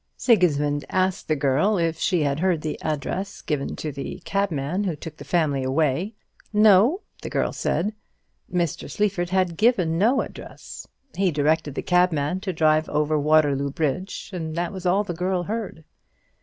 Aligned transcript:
Sigismund 0.17 0.83
asked 0.89 1.27
the 1.27 1.35
girl 1.35 1.77
if 1.77 1.99
she 1.99 2.23
had 2.23 2.39
heard 2.39 2.61
the 2.61 2.81
address 2.81 3.43
given 3.43 3.75
to 3.75 3.91
the 3.91 4.19
cabman 4.25 4.83
who 4.85 4.95
took 4.95 5.17
the 5.17 5.23
family 5.23 5.63
away. 5.63 6.15
"No," 6.51 7.01
the 7.21 7.29
girl 7.29 7.53
said. 7.53 7.93
Mr. 8.51 8.89
Sleaford 8.89 9.29
had 9.29 9.57
given 9.57 9.99
no 9.99 10.21
address. 10.21 10.87
He 11.15 11.29
directed 11.29 11.75
the 11.75 11.83
cabman 11.83 12.39
to 12.39 12.51
drive 12.51 12.89
over 12.89 13.19
Waterloo 13.19 13.69
Bridge, 13.69 14.31
and 14.33 14.55
that 14.55 14.73
was 14.73 14.87
all 14.87 15.03
the 15.03 15.13
girl 15.13 15.43
heard. 15.43 15.83